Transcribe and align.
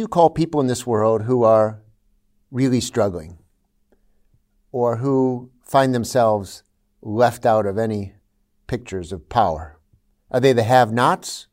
You 0.00 0.08
call 0.08 0.30
people 0.30 0.60
in 0.60 0.66
this 0.66 0.86
world 0.86 1.22
who 1.22 1.44
are 1.44 1.82
really 2.50 2.80
struggling 2.80 3.38
or 4.72 4.96
who 4.96 5.50
find 5.62 5.94
themselves 5.94 6.62
left 7.02 7.44
out 7.44 7.66
of 7.66 7.78
any 7.78 8.14
pictures 8.66 9.12
of 9.12 9.28
power? 9.28 9.78
Are 10.30 10.40
they 10.40 10.52
the 10.52 10.62
have 10.62 10.90
nots 10.92 11.46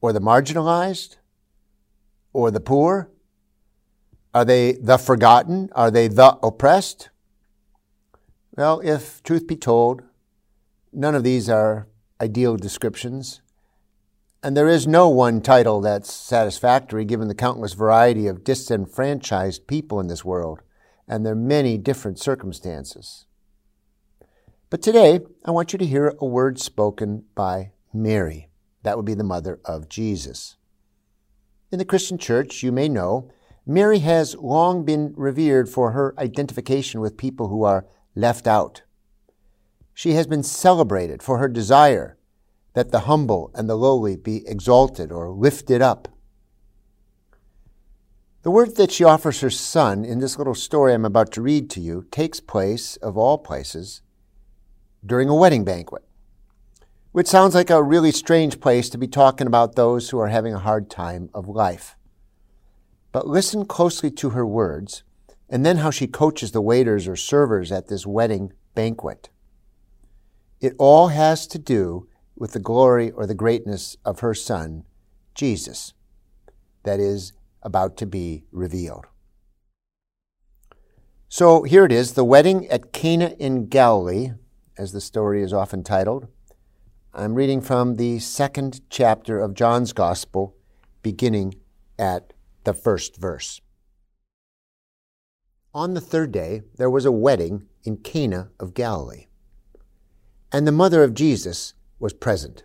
or 0.00 0.12
the 0.12 0.20
marginalized 0.20 1.16
or 2.32 2.50
the 2.50 2.60
poor? 2.60 3.10
Are 4.32 4.44
they 4.44 4.72
the 4.72 4.96
forgotten? 4.96 5.68
Are 5.72 5.90
they 5.90 6.06
the 6.06 6.38
oppressed? 6.42 7.10
Well, 8.56 8.80
if 8.80 9.22
truth 9.22 9.46
be 9.46 9.56
told, 9.56 10.02
none 10.92 11.14
of 11.14 11.24
these 11.24 11.48
are 11.48 11.88
ideal 12.20 12.56
descriptions. 12.56 13.40
And 14.40 14.56
there 14.56 14.68
is 14.68 14.86
no 14.86 15.08
one 15.08 15.40
title 15.40 15.80
that's 15.80 16.12
satisfactory 16.12 17.04
given 17.04 17.26
the 17.26 17.34
countless 17.34 17.72
variety 17.72 18.28
of 18.28 18.44
disenfranchised 18.44 19.66
people 19.66 19.98
in 19.98 20.06
this 20.06 20.24
world 20.24 20.62
and 21.08 21.26
their 21.26 21.34
many 21.34 21.76
different 21.76 22.20
circumstances. 22.20 23.26
But 24.70 24.80
today, 24.80 25.20
I 25.44 25.50
want 25.50 25.72
you 25.72 25.78
to 25.80 25.86
hear 25.86 26.14
a 26.20 26.26
word 26.26 26.60
spoken 26.60 27.24
by 27.34 27.72
Mary. 27.92 28.48
That 28.84 28.96
would 28.96 29.06
be 29.06 29.14
the 29.14 29.24
mother 29.24 29.58
of 29.64 29.88
Jesus. 29.88 30.56
In 31.72 31.80
the 31.80 31.84
Christian 31.84 32.16
church, 32.16 32.62
you 32.62 32.70
may 32.70 32.88
know, 32.88 33.32
Mary 33.66 33.98
has 33.98 34.36
long 34.36 34.84
been 34.84 35.14
revered 35.16 35.68
for 35.68 35.92
her 35.92 36.14
identification 36.16 37.00
with 37.00 37.16
people 37.16 37.48
who 37.48 37.64
are 37.64 37.86
left 38.14 38.46
out. 38.46 38.82
She 39.94 40.12
has 40.12 40.28
been 40.28 40.44
celebrated 40.44 41.24
for 41.24 41.38
her 41.38 41.48
desire 41.48 42.17
that 42.78 42.92
the 42.92 43.00
humble 43.00 43.50
and 43.56 43.68
the 43.68 43.74
lowly 43.74 44.14
be 44.14 44.46
exalted 44.46 45.10
or 45.10 45.30
lifted 45.30 45.82
up. 45.82 46.06
The 48.42 48.52
word 48.52 48.76
that 48.76 48.92
she 48.92 49.02
offers 49.02 49.40
her 49.40 49.50
son 49.50 50.04
in 50.04 50.20
this 50.20 50.38
little 50.38 50.54
story 50.54 50.94
I'm 50.94 51.04
about 51.04 51.32
to 51.32 51.42
read 51.42 51.70
to 51.70 51.80
you 51.80 52.06
takes 52.12 52.38
place, 52.38 52.94
of 52.98 53.18
all 53.18 53.36
places, 53.36 54.00
during 55.04 55.28
a 55.28 55.34
wedding 55.34 55.64
banquet, 55.64 56.04
which 57.10 57.26
sounds 57.26 57.52
like 57.52 57.68
a 57.68 57.82
really 57.82 58.12
strange 58.12 58.60
place 58.60 58.88
to 58.90 58.96
be 58.96 59.08
talking 59.08 59.48
about 59.48 59.74
those 59.74 60.10
who 60.10 60.20
are 60.20 60.28
having 60.28 60.54
a 60.54 60.60
hard 60.60 60.88
time 60.88 61.30
of 61.34 61.48
life. 61.48 61.96
But 63.10 63.26
listen 63.26 63.66
closely 63.66 64.12
to 64.12 64.30
her 64.30 64.46
words 64.46 65.02
and 65.50 65.66
then 65.66 65.78
how 65.78 65.90
she 65.90 66.06
coaches 66.06 66.52
the 66.52 66.62
waiters 66.62 67.08
or 67.08 67.16
servers 67.16 67.72
at 67.72 67.88
this 67.88 68.06
wedding 68.06 68.52
banquet. 68.76 69.30
It 70.60 70.76
all 70.78 71.08
has 71.08 71.44
to 71.48 71.58
do 71.58 72.06
with 72.38 72.52
the 72.52 72.60
glory 72.60 73.10
or 73.10 73.26
the 73.26 73.34
greatness 73.34 73.96
of 74.04 74.20
her 74.20 74.34
Son, 74.34 74.84
Jesus, 75.34 75.92
that 76.84 77.00
is 77.00 77.32
about 77.62 77.96
to 77.96 78.06
be 78.06 78.44
revealed. 78.52 79.06
So 81.28 81.64
here 81.64 81.84
it 81.84 81.92
is 81.92 82.12
the 82.12 82.24
wedding 82.24 82.66
at 82.68 82.92
Cana 82.92 83.34
in 83.38 83.66
Galilee, 83.66 84.30
as 84.78 84.92
the 84.92 85.00
story 85.00 85.42
is 85.42 85.52
often 85.52 85.82
titled. 85.82 86.28
I'm 87.12 87.34
reading 87.34 87.60
from 87.60 87.96
the 87.96 88.18
second 88.20 88.80
chapter 88.88 89.40
of 89.40 89.54
John's 89.54 89.92
Gospel, 89.92 90.56
beginning 91.02 91.56
at 91.98 92.32
the 92.64 92.72
first 92.72 93.16
verse. 93.16 93.60
On 95.74 95.94
the 95.94 96.00
third 96.00 96.32
day, 96.32 96.62
there 96.76 96.88
was 96.88 97.04
a 97.04 97.12
wedding 97.12 97.66
in 97.84 97.98
Cana 97.98 98.50
of 98.58 98.72
Galilee, 98.72 99.26
and 100.50 100.66
the 100.66 100.72
mother 100.72 101.02
of 101.02 101.12
Jesus 101.12 101.74
was 101.98 102.12
present. 102.12 102.64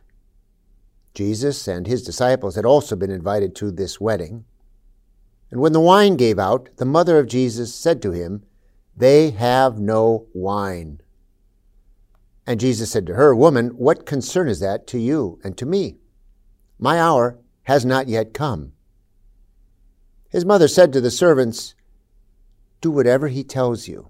Jesus 1.13 1.68
and 1.68 1.85
his 1.85 2.03
disciples 2.03 2.56
had 2.56 2.65
also 2.65 2.95
been 2.95 3.12
invited 3.12 3.56
to 3.56 3.71
this 3.71 4.01
wedding. 4.01 4.45
And 5.51 5.62
when 5.62 5.74
the 5.74 5.80
wine 5.80 6.15
gave 6.15 6.39
out, 6.39 6.69
the 6.77 6.85
mother 6.85 7.19
of 7.19 7.27
Jesus 7.27 7.74
said 7.74 8.01
to 8.01 8.12
him, 8.12 8.44
They 8.97 9.30
have 9.31 9.80
no 9.80 10.27
wine. 10.33 11.01
And 12.45 12.59
Jesus 12.59 12.91
said 12.91 13.06
to 13.07 13.13
her, 13.13 13.35
Woman, 13.35 13.69
what 13.69 14.06
concern 14.06 14.47
is 14.47 14.59
that 14.59 14.88
to 14.88 15.00
you 15.00 15.39
and 15.44 15.57
to 15.57 15.65
me? 15.65 15.97
My 16.79 17.00
hour 17.00 17.39
has 17.63 17.86
not 17.86 18.07
yet 18.07 18.33
come. 18.33 18.74
His 20.29 20.44
mother 20.44 20.68
said 20.68 20.91
to 20.94 21.01
the 21.01 21.12
servants, 21.12 21.75
Do 22.81 22.89
whatever 22.89 23.27
he 23.27 23.44
tells 23.44 23.88
you. 23.88 24.09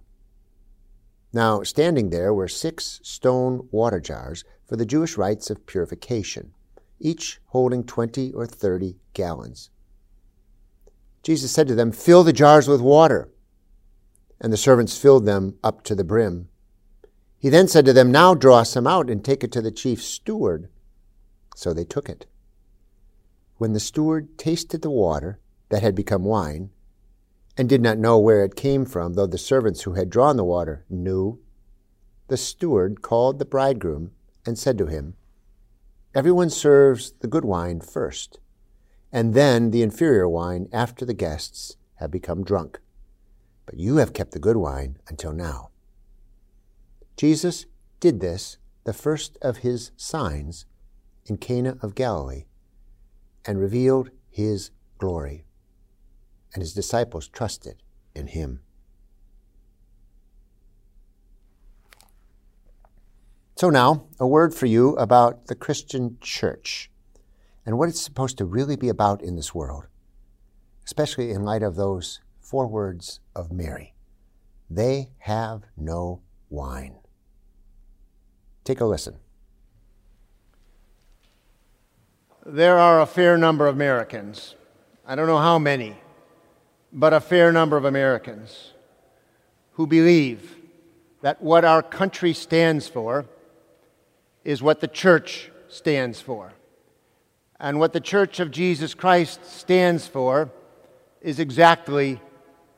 Now, 1.33 1.63
standing 1.63 2.11
there 2.11 2.31
were 2.31 2.47
six 2.47 2.99
stone 3.01 3.67
water 3.71 3.99
jars 3.99 4.43
for 4.67 4.75
the 4.75 4.85
Jewish 4.85 5.17
rites 5.17 5.49
of 5.49 5.65
purification, 5.65 6.53
each 6.99 7.41
holding 7.47 7.83
twenty 7.83 8.31
or 8.31 8.45
thirty 8.45 8.97
gallons. 9.13 9.71
Jesus 11.23 11.51
said 11.51 11.67
to 11.67 11.75
them, 11.75 11.91
Fill 11.91 12.23
the 12.23 12.33
jars 12.33 12.67
with 12.67 12.81
water. 12.81 13.29
And 14.39 14.53
the 14.53 14.57
servants 14.57 14.97
filled 14.97 15.25
them 15.25 15.57
up 15.63 15.83
to 15.85 15.95
the 15.95 16.03
brim. 16.03 16.49
He 17.39 17.49
then 17.49 17.67
said 17.67 17.85
to 17.85 17.93
them, 17.93 18.11
Now 18.11 18.35
draw 18.35 18.63
some 18.63 18.85
out 18.85 19.09
and 19.09 19.23
take 19.23 19.43
it 19.43 19.51
to 19.53 19.61
the 19.61 19.71
chief 19.71 20.03
steward. 20.03 20.69
So 21.55 21.73
they 21.73 21.85
took 21.85 22.09
it. 22.09 22.25
When 23.57 23.73
the 23.73 23.79
steward 23.79 24.37
tasted 24.37 24.81
the 24.81 24.89
water 24.89 25.39
that 25.69 25.81
had 25.81 25.95
become 25.95 26.25
wine, 26.25 26.71
and 27.57 27.69
did 27.69 27.81
not 27.81 27.97
know 27.97 28.17
where 28.17 28.43
it 28.43 28.55
came 28.55 28.85
from, 28.85 29.13
though 29.13 29.27
the 29.27 29.37
servants 29.37 29.81
who 29.81 29.93
had 29.93 30.09
drawn 30.09 30.37
the 30.37 30.43
water 30.43 30.85
knew, 30.89 31.39
the 32.27 32.37
steward 32.37 33.01
called 33.01 33.37
the 33.37 33.45
bridegroom 33.45 34.11
and 34.45 34.57
said 34.57 34.77
to 34.77 34.87
him, 34.87 35.15
Everyone 36.15 36.49
serves 36.49 37.13
the 37.19 37.27
good 37.27 37.45
wine 37.45 37.79
first, 37.79 38.39
and 39.11 39.33
then 39.33 39.71
the 39.71 39.81
inferior 39.81 40.27
wine 40.27 40.67
after 40.71 41.05
the 41.05 41.13
guests 41.13 41.75
have 41.95 42.11
become 42.11 42.43
drunk. 42.43 42.79
But 43.65 43.79
you 43.79 43.97
have 43.97 44.13
kept 44.13 44.31
the 44.31 44.39
good 44.39 44.57
wine 44.57 44.97
until 45.07 45.33
now. 45.33 45.69
Jesus 47.17 47.65
did 47.99 48.19
this, 48.19 48.57
the 48.83 48.93
first 48.93 49.37
of 49.41 49.57
his 49.57 49.91
signs, 49.95 50.65
in 51.25 51.37
Cana 51.37 51.77
of 51.81 51.95
Galilee, 51.95 52.45
and 53.45 53.59
revealed 53.59 54.09
his 54.29 54.71
glory. 54.97 55.45
And 56.53 56.61
his 56.61 56.73
disciples 56.73 57.27
trusted 57.27 57.81
in 58.15 58.27
him. 58.27 58.61
So, 63.55 63.69
now, 63.69 64.07
a 64.19 64.27
word 64.27 64.53
for 64.53 64.65
you 64.65 64.95
about 64.97 65.47
the 65.47 65.55
Christian 65.55 66.17
church 66.21 66.91
and 67.65 67.77
what 67.77 67.89
it's 67.89 68.01
supposed 68.01 68.37
to 68.39 68.45
really 68.45 68.75
be 68.75 68.89
about 68.89 69.21
in 69.21 69.35
this 69.35 69.55
world, 69.55 69.87
especially 70.85 71.31
in 71.31 71.43
light 71.43 71.63
of 71.63 71.75
those 71.75 72.19
four 72.41 72.67
words 72.67 73.19
of 73.35 73.51
Mary. 73.51 73.93
They 74.69 75.11
have 75.19 75.63
no 75.77 76.21
wine. 76.49 76.95
Take 78.63 78.81
a 78.81 78.85
listen. 78.85 79.17
There 82.45 82.77
are 82.77 82.99
a 82.99 83.05
fair 83.05 83.37
number 83.37 83.67
of 83.67 83.75
Americans, 83.75 84.55
I 85.05 85.15
don't 85.15 85.27
know 85.27 85.37
how 85.37 85.57
many, 85.57 85.95
but 86.93 87.11
a 87.13 87.19
fair 87.19 87.51
number 87.51 87.75
of 87.75 87.85
Americans 87.85 88.71
who 89.73 89.87
believe 89.87 90.55
that 91.21 91.41
what 91.41 91.65
our 91.65 91.81
country 91.81 92.33
stands 92.33 92.87
for 92.87 93.25
is 94.43 94.61
what 94.61 94.79
the 94.79 94.87
church 94.87 95.49
stands 95.67 96.21
for. 96.21 96.53
And 97.59 97.79
what 97.79 97.93
the 97.93 98.01
Church 98.01 98.39
of 98.39 98.51
Jesus 98.51 98.93
Christ 98.93 99.45
stands 99.45 100.05
for 100.05 100.51
is 101.21 101.39
exactly 101.39 102.19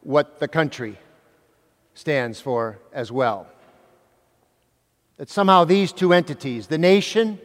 what 0.02 0.40
the 0.40 0.48
country 0.48 0.98
stands 1.96 2.40
for 2.40 2.80
as 2.94 3.12
well 3.12 3.48
that 5.18 5.30
somehow 5.30 5.64
these 5.64 5.92
two 5.92 6.14
entities, 6.14 6.68
the 6.68 6.78
nation 6.78 7.40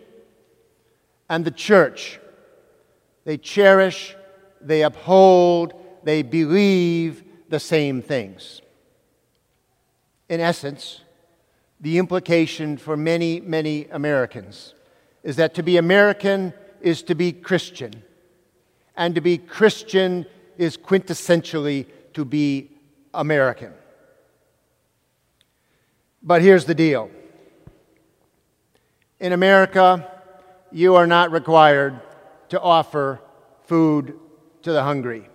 and 1.28 1.44
the 1.44 1.50
church, 1.50 2.18
they 3.24 3.36
cherish, 3.36 4.16
they 4.60 4.82
uphold, 4.82 5.74
they 6.04 6.22
believe 6.22 7.24
the 7.48 7.60
same 7.60 8.02
things. 8.02 8.60
In 10.28 10.40
essence, 10.40 11.00
the 11.80 11.98
implication 11.98 12.76
for 12.76 12.96
many, 12.96 13.40
many 13.40 13.86
Americans 13.86 14.74
is 15.22 15.36
that 15.36 15.54
to 15.54 15.62
be 15.62 15.76
American 15.76 16.52
is 16.80 17.02
to 17.02 17.14
be 17.14 17.32
Christian, 17.32 18.02
and 18.96 19.14
to 19.14 19.20
be 19.20 19.38
Christian 19.38 20.26
is 20.56 20.76
quintessentially 20.76 21.86
to 22.14 22.24
be 22.24 22.70
American. 23.12 23.72
But 26.22 26.42
here's 26.42 26.64
the 26.64 26.74
deal 26.74 27.10
in 29.18 29.32
America, 29.32 30.10
you 30.72 30.94
are 30.94 31.06
not 31.06 31.30
required 31.30 32.00
to 32.48 32.60
offer 32.60 33.20
food 33.64 34.18
to 34.62 34.72
the 34.72 34.82
hungry. 34.82 35.28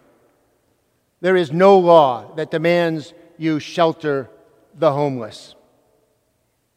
There 1.22 1.36
is 1.36 1.52
no 1.52 1.78
law 1.78 2.34
that 2.36 2.52
demands 2.52 3.14
you 3.38 3.60
shelter 3.60 4.30
the 4.74 4.92
homeless. 4.92 5.56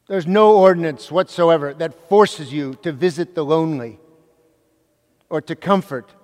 There's 0.07 0.27
no 0.27 0.57
ordinance 0.57 1.11
whatsoever 1.11 1.75
that 1.75 2.09
forces 2.09 2.53
you 2.53 2.75
to 2.83 2.93
visit 2.93 3.35
the 3.35 3.45
lonely 3.45 3.99
or 5.29 5.41
to 5.43 5.55
comfort 5.55 6.15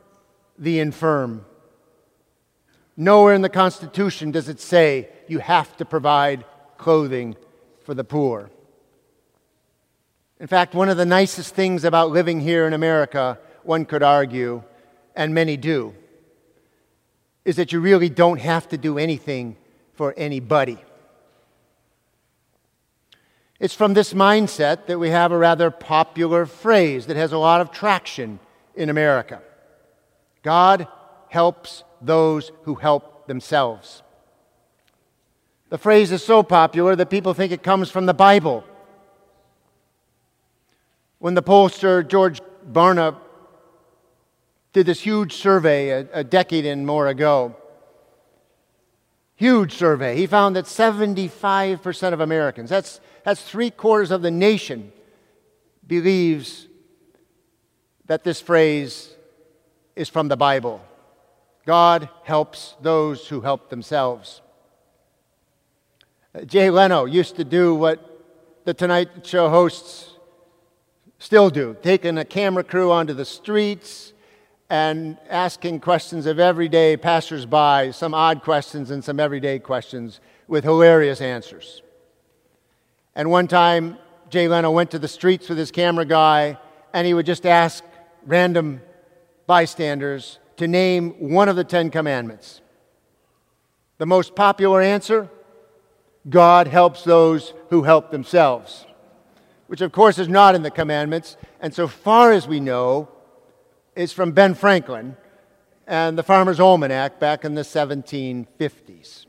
the 0.58 0.78
infirm. 0.78 1.44
Nowhere 2.96 3.34
in 3.34 3.42
the 3.42 3.48
Constitution 3.48 4.30
does 4.30 4.48
it 4.48 4.60
say 4.60 5.08
you 5.28 5.40
have 5.40 5.76
to 5.76 5.84
provide 5.84 6.44
clothing 6.78 7.36
for 7.84 7.92
the 7.92 8.04
poor. 8.04 8.50
In 10.40 10.46
fact, 10.46 10.74
one 10.74 10.88
of 10.88 10.96
the 10.96 11.06
nicest 11.06 11.54
things 11.54 11.84
about 11.84 12.10
living 12.10 12.40
here 12.40 12.66
in 12.66 12.72
America, 12.72 13.38
one 13.62 13.84
could 13.84 14.02
argue, 14.02 14.62
and 15.14 15.34
many 15.34 15.56
do, 15.56 15.94
is 17.44 17.56
that 17.56 17.72
you 17.72 17.80
really 17.80 18.08
don't 18.08 18.40
have 18.40 18.68
to 18.68 18.78
do 18.78 18.98
anything 18.98 19.56
for 19.94 20.14
anybody. 20.16 20.78
It's 23.60 23.74
from 23.74 23.94
this 23.94 24.12
mindset 24.12 24.86
that 24.86 24.98
we 24.98 25.10
have 25.10 25.30
a 25.32 25.38
rather 25.38 25.70
popular 25.70 26.46
phrase 26.46 27.06
that 27.06 27.16
has 27.16 27.32
a 27.32 27.38
lot 27.38 27.60
of 27.60 27.70
traction 27.70 28.40
in 28.74 28.90
America 28.90 29.40
God 30.42 30.86
helps 31.28 31.84
those 32.02 32.52
who 32.64 32.74
help 32.74 33.26
themselves. 33.26 34.02
The 35.70 35.78
phrase 35.78 36.12
is 36.12 36.22
so 36.22 36.42
popular 36.42 36.94
that 36.94 37.08
people 37.08 37.32
think 37.32 37.50
it 37.50 37.62
comes 37.62 37.90
from 37.90 38.06
the 38.06 38.14
Bible. 38.14 38.62
When 41.18 41.34
the 41.34 41.42
pollster 41.42 42.06
George 42.06 42.40
Barna 42.70 43.16
did 44.74 44.86
this 44.86 45.00
huge 45.00 45.34
survey 45.34 45.90
a, 45.90 46.08
a 46.12 46.24
decade 46.24 46.66
and 46.66 46.84
more 46.84 47.06
ago, 47.06 47.56
huge 49.36 49.72
survey, 49.72 50.16
he 50.16 50.26
found 50.26 50.56
that 50.56 50.64
75% 50.64 52.12
of 52.12 52.20
Americans, 52.20 52.70
that's, 52.70 53.00
that's 53.24 53.40
three 53.40 53.70
quarters 53.70 54.10
of 54.10 54.20
the 54.20 54.32
nation, 54.32 54.92
believes 55.86 56.66
that 58.06 58.24
this 58.24 58.40
phrase 58.40 59.14
is 59.94 60.08
from 60.08 60.26
the 60.26 60.36
Bible. 60.36 60.84
God 61.64 62.08
helps 62.24 62.74
those 62.82 63.28
who 63.28 63.40
help 63.40 63.70
themselves. 63.70 64.42
Uh, 66.34 66.40
Jay 66.42 66.68
Leno 66.68 67.04
used 67.04 67.36
to 67.36 67.44
do 67.44 67.76
what 67.76 68.10
the 68.64 68.74
Tonight 68.74 69.24
Show 69.24 69.48
hosts 69.48 70.10
still 71.20 71.48
do, 71.48 71.76
taking 71.80 72.18
a 72.18 72.24
camera 72.24 72.64
crew 72.64 72.90
onto 72.90 73.14
the 73.14 73.24
streets 73.24 74.13
and 74.70 75.18
asking 75.28 75.80
questions 75.80 76.26
of 76.26 76.38
everyday 76.38 76.96
passersby, 76.96 77.92
some 77.92 78.14
odd 78.14 78.42
questions 78.42 78.90
and 78.90 79.04
some 79.04 79.20
everyday 79.20 79.58
questions 79.58 80.20
with 80.48 80.64
hilarious 80.64 81.20
answers. 81.20 81.82
And 83.14 83.30
one 83.30 83.46
time, 83.46 83.98
Jay 84.30 84.48
Leno 84.48 84.70
went 84.70 84.90
to 84.92 84.98
the 84.98 85.08
streets 85.08 85.48
with 85.48 85.58
his 85.58 85.70
camera 85.70 86.04
guy, 86.04 86.58
and 86.92 87.06
he 87.06 87.14
would 87.14 87.26
just 87.26 87.46
ask 87.46 87.84
random 88.26 88.80
bystanders 89.46 90.38
to 90.56 90.66
name 90.66 91.10
one 91.30 91.48
of 91.48 91.56
the 91.56 91.64
Ten 91.64 91.90
Commandments. 91.90 92.60
The 93.98 94.06
most 94.06 94.34
popular 94.34 94.80
answer 94.80 95.28
God 96.28 96.68
helps 96.68 97.04
those 97.04 97.52
who 97.68 97.82
help 97.82 98.10
themselves 98.10 98.86
which 99.66 99.80
of 99.80 99.92
course 99.92 100.18
is 100.18 100.28
not 100.28 100.54
in 100.54 100.62
the 100.62 100.70
commandments, 100.70 101.36
and 101.60 101.74
so 101.74 101.88
far 101.88 102.32
as 102.32 102.46
we 102.46 102.60
know, 102.60 103.08
is 103.96 104.12
from 104.12 104.32
Ben 104.32 104.54
Franklin 104.54 105.16
and 105.86 106.18
the 106.18 106.22
Farmer's 106.22 106.60
Almanac 106.60 107.20
back 107.20 107.44
in 107.44 107.54
the 107.54 107.62
1750s. 107.62 109.26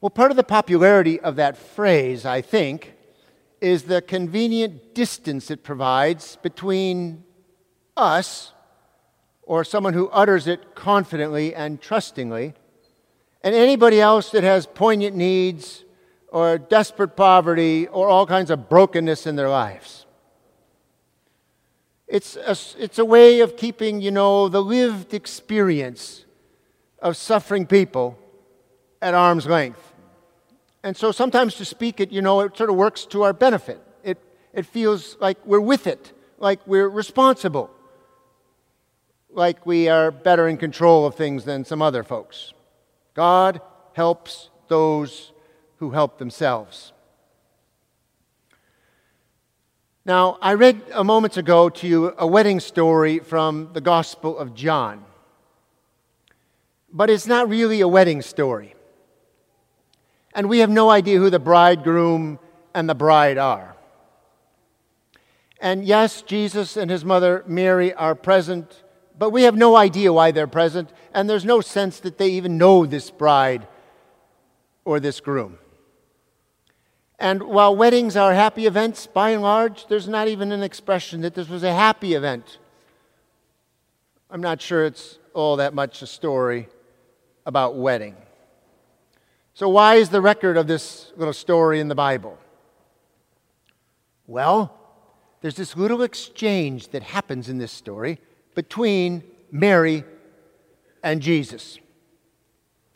Well, 0.00 0.10
part 0.10 0.30
of 0.30 0.36
the 0.36 0.44
popularity 0.44 1.20
of 1.20 1.36
that 1.36 1.56
phrase, 1.56 2.26
I 2.26 2.40
think, 2.40 2.94
is 3.60 3.84
the 3.84 4.02
convenient 4.02 4.94
distance 4.94 5.50
it 5.50 5.62
provides 5.62 6.36
between 6.42 7.22
us, 7.96 8.52
or 9.44 9.64
someone 9.64 9.94
who 9.94 10.08
utters 10.08 10.46
it 10.46 10.74
confidently 10.74 11.54
and 11.54 11.80
trustingly, 11.80 12.54
and 13.42 13.54
anybody 13.54 14.00
else 14.00 14.30
that 14.30 14.42
has 14.42 14.66
poignant 14.66 15.14
needs 15.14 15.84
or 16.28 16.58
desperate 16.58 17.16
poverty 17.16 17.86
or 17.88 18.08
all 18.08 18.26
kinds 18.26 18.50
of 18.50 18.68
brokenness 18.68 19.26
in 19.26 19.36
their 19.36 19.48
lives. 19.48 20.06
It's 22.12 22.36
a, 22.36 22.54
it's 22.78 22.98
a 22.98 23.06
way 23.06 23.40
of 23.40 23.56
keeping, 23.56 24.02
you 24.02 24.10
know, 24.10 24.46
the 24.48 24.62
lived 24.62 25.14
experience 25.14 26.26
of 26.98 27.16
suffering 27.16 27.64
people 27.66 28.18
at 29.00 29.14
arm's 29.14 29.46
length. 29.46 29.80
And 30.82 30.94
so 30.94 31.10
sometimes 31.10 31.54
to 31.54 31.64
speak 31.64 32.00
it, 32.00 32.12
you 32.12 32.20
know, 32.20 32.40
it 32.40 32.54
sort 32.54 32.68
of 32.68 32.76
works 32.76 33.06
to 33.06 33.22
our 33.22 33.32
benefit. 33.32 33.80
It, 34.04 34.18
it 34.52 34.66
feels 34.66 35.16
like 35.20 35.38
we're 35.46 35.58
with 35.58 35.86
it, 35.86 36.12
like 36.36 36.60
we're 36.66 36.90
responsible, 36.90 37.70
like 39.30 39.64
we 39.64 39.88
are 39.88 40.10
better 40.10 40.46
in 40.48 40.58
control 40.58 41.06
of 41.06 41.14
things 41.14 41.46
than 41.46 41.64
some 41.64 41.80
other 41.80 42.02
folks. 42.02 42.52
God 43.14 43.62
helps 43.94 44.50
those 44.68 45.32
who 45.78 45.92
help 45.92 46.18
themselves. 46.18 46.92
Now, 50.04 50.36
I 50.42 50.54
read 50.54 50.82
a 50.92 51.04
moment 51.04 51.36
ago 51.36 51.68
to 51.68 51.86
you 51.86 52.12
a 52.18 52.26
wedding 52.26 52.58
story 52.58 53.20
from 53.20 53.70
the 53.72 53.80
Gospel 53.80 54.36
of 54.36 54.52
John. 54.52 55.04
But 56.92 57.08
it's 57.08 57.28
not 57.28 57.48
really 57.48 57.80
a 57.80 57.86
wedding 57.86 58.20
story. 58.20 58.74
And 60.34 60.48
we 60.48 60.58
have 60.58 60.70
no 60.70 60.90
idea 60.90 61.18
who 61.18 61.30
the 61.30 61.38
bridegroom 61.38 62.40
and 62.74 62.88
the 62.88 62.96
bride 62.96 63.38
are. 63.38 63.76
And 65.60 65.84
yes, 65.84 66.22
Jesus 66.22 66.76
and 66.76 66.90
his 66.90 67.04
mother 67.04 67.44
Mary 67.46 67.94
are 67.94 68.16
present, 68.16 68.82
but 69.16 69.30
we 69.30 69.44
have 69.44 69.54
no 69.54 69.76
idea 69.76 70.12
why 70.12 70.32
they're 70.32 70.48
present, 70.48 70.92
and 71.14 71.30
there's 71.30 71.44
no 71.44 71.60
sense 71.60 72.00
that 72.00 72.18
they 72.18 72.30
even 72.30 72.58
know 72.58 72.86
this 72.86 73.12
bride 73.12 73.68
or 74.84 74.98
this 74.98 75.20
groom. 75.20 75.58
And 77.22 77.44
while 77.44 77.76
weddings 77.76 78.16
are 78.16 78.34
happy 78.34 78.66
events, 78.66 79.06
by 79.06 79.30
and 79.30 79.42
large, 79.42 79.86
there's 79.86 80.08
not 80.08 80.26
even 80.26 80.50
an 80.50 80.64
expression 80.64 81.20
that 81.20 81.34
this 81.34 81.48
was 81.48 81.62
a 81.62 81.72
happy 81.72 82.14
event. 82.14 82.58
I'm 84.28 84.40
not 84.40 84.60
sure 84.60 84.84
it's 84.84 85.20
all 85.32 85.54
that 85.58 85.72
much 85.72 86.02
a 86.02 86.06
story 86.08 86.68
about 87.46 87.76
wedding. 87.76 88.16
So, 89.54 89.68
why 89.68 89.94
is 89.94 90.08
the 90.08 90.20
record 90.20 90.56
of 90.56 90.66
this 90.66 91.12
little 91.16 91.32
story 91.32 91.78
in 91.78 91.86
the 91.86 91.94
Bible? 91.94 92.36
Well, 94.26 94.76
there's 95.42 95.54
this 95.54 95.76
little 95.76 96.02
exchange 96.02 96.88
that 96.88 97.04
happens 97.04 97.48
in 97.48 97.58
this 97.58 97.70
story 97.70 98.18
between 98.56 99.22
Mary 99.52 100.02
and 101.04 101.22
Jesus. 101.22 101.78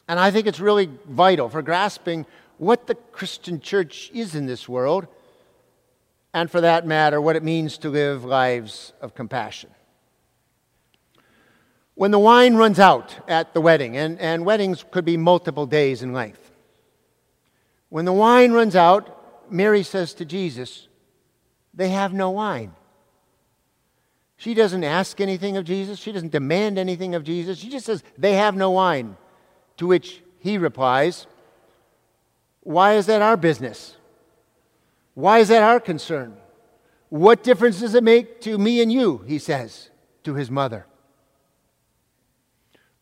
And 0.09 0.19
I 0.19 0.33
think 0.33 0.49
it's 0.49 0.61
really 0.61 0.91
vital 1.09 1.49
for 1.49 1.63
grasping 1.63 2.27
what 2.59 2.87
the 2.87 2.95
Christian 2.95 3.61
church 3.61 4.11
is 4.15 4.35
in 4.35 4.47
this 4.47 4.69
world, 4.69 5.07
and 6.33 6.51
for 6.51 6.61
that 6.61 6.87
matter, 6.87 7.21
what 7.21 7.37
it 7.37 7.43
means 7.43 7.79
to 7.79 7.89
live 7.89 8.25
lives 8.25 8.93
of 9.01 9.15
compassion. 9.15 9.71
When 11.95 12.11
the 12.11 12.19
wine 12.19 12.57
runs 12.57 12.79
out 12.79 13.17
at 13.27 13.55
the 13.55 13.61
wedding, 13.61 13.97
and, 13.97 14.21
and 14.21 14.45
weddings 14.45 14.85
could 14.91 15.05
be 15.05 15.17
multiple 15.17 15.67
days 15.67 16.03
in 16.03 16.13
length, 16.13 16.51
when 17.89 18.05
the 18.05 18.13
wine 18.13 18.53
runs 18.53 18.77
out, 18.77 19.51
Mary 19.51 19.83
says 19.83 20.13
to 20.15 20.25
Jesus, 20.25 20.89
They 21.73 21.89
have 21.91 22.13
no 22.13 22.31
wine. 22.31 22.73
She 24.37 24.53
doesn't 24.53 24.85
ask 24.85 25.21
anything 25.21 25.57
of 25.57 25.65
Jesus. 25.65 25.99
She 25.99 26.13
doesn't 26.13 26.33
demand 26.33 26.79
anything 26.79 27.15
of 27.15 27.25
Jesus. 27.25 27.59
She 27.59 27.71
just 27.71 27.87
says, 27.87 28.03
They 28.19 28.35
have 28.35 28.55
no 28.55 28.73
wine. 28.73 29.17
To 29.79 29.87
which 29.87 30.23
he 30.39 30.59
replies, 30.59 31.27
why 32.67 32.95
is 32.95 33.07
that 33.07 33.23
our 33.23 33.37
business? 33.37 33.95
Why 35.15 35.39
is 35.39 35.47
that 35.49 35.63
our 35.63 35.79
concern? 35.79 36.37
What 37.11 37.45
difference 37.45 37.79
does 37.79 37.95
it 37.95 38.03
make 38.03 38.41
to 38.41 38.59
me 38.59 38.83
and 38.83 38.93
you? 38.93 39.19
He 39.19 39.39
says 39.39 39.91
to 40.25 40.35
his 40.35 40.51
mother. 40.51 40.85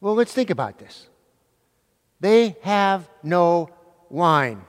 Well, 0.02 0.12
let's 0.12 0.34
think 0.34 0.50
about 0.50 0.78
this. 0.78 1.08
They 2.20 2.56
have 2.60 3.08
no 3.22 3.70
wine. 4.10 4.62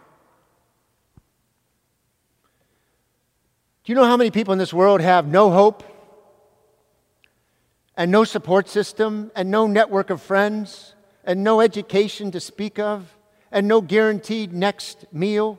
Do 3.84 3.92
you 3.92 3.96
know 3.96 4.06
how 4.06 4.16
many 4.16 4.32
people 4.32 4.54
in 4.54 4.60
this 4.60 4.74
world 4.74 5.02
have 5.02 5.28
no 5.28 5.52
hope 5.52 5.84
and 7.98 8.12
no 8.12 8.24
support 8.24 8.70
system 8.70 9.30
and 9.36 9.52
no 9.52 9.68
network 9.68 10.10
of 10.10 10.22
friends 10.22 10.96
and 11.26 11.44
no 11.44 11.60
education 11.60 12.32
to 12.32 12.40
speak 12.40 12.80
of? 12.80 13.15
And 13.56 13.70
no 13.70 13.80
guaranteed 13.80 14.52
next 14.52 15.06
meal 15.14 15.58